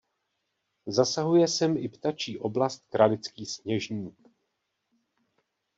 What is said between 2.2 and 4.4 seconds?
oblast Králický Sněžník.